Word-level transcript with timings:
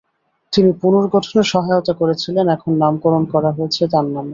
তিনি 0.53 0.69
পুনর্গঠনে 0.81 1.43
সহায়তা 1.43 1.93
করেছিলেন, 1.93 2.45
এখন 2.49 2.71
নামকরণ 2.77 3.23
করা 3.33 3.49
হয়েছে 3.51 3.81
তার 3.87 4.05
নামে। 4.05 4.29